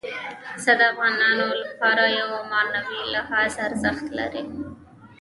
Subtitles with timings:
[0.55, 4.43] پسه د افغانانو لپاره په معنوي لحاظ ارزښت لري.